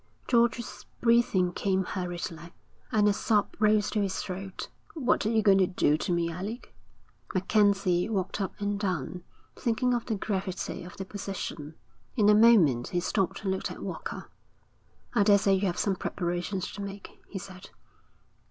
[0.27, 2.51] George's breathing came hurriedly,
[2.91, 4.67] and a sob rose to his throat.
[4.95, 6.73] 'What are you going to do to me, Alec?'
[7.35, 9.23] MacKenzie walked up and down,
[9.55, 11.75] thinking of the gravity of their position.
[12.15, 14.27] In a moment he stopped and looked at Walker.
[15.13, 17.69] 'I daresay you have some preparations to make,' he said.